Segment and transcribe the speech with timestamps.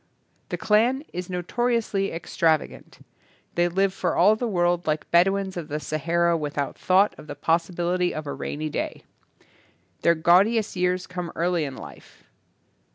[0.49, 3.05] The clan is notoriously extravagant.
[3.53, 7.27] They live for all the world like Bed ouins of the Sahara without thought of
[7.27, 9.03] the possibility of a rainy day.
[10.01, 12.23] Their gaudiest years come early in life.